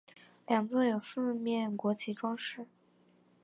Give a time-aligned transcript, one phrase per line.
[0.47, 2.65] 两侧有四面国旗装饰。